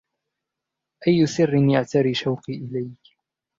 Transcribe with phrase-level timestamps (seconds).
[1.07, 3.17] أي سرّ يعتري شوقي إليك